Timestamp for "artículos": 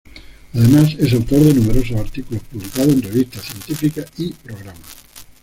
1.95-2.41